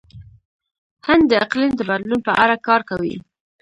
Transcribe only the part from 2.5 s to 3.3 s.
کار کوي.